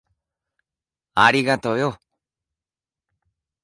[1.13, 1.99] ありがとよ。